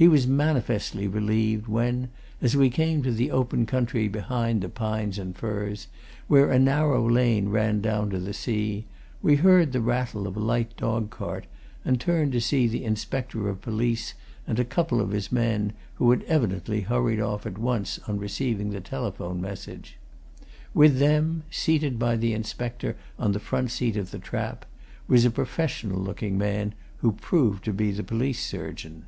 [0.00, 2.08] He was manifestly relieved when,
[2.40, 5.88] as we came to the open country behind the pines and firs,
[6.26, 8.86] where a narrow lane ran down to the sea,
[9.20, 11.44] we heard the rattle of a light dog cart
[11.84, 14.14] and turned to see the inspector of police
[14.46, 18.70] and a couple of his men, who had evidently hurried off at once on receiving
[18.70, 19.98] the telephone message.
[20.72, 24.64] With them, seated by the inspector on the front seat of the trap,
[25.06, 29.04] was a professional looking man who proved to be the police surgeon.